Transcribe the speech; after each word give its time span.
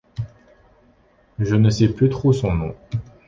Je 1.37 1.55
ne 1.55 1.69
sais 1.69 1.87
plus 1.89 2.09
trop 2.09 2.33
son 2.33 2.51
nom. 2.53 2.75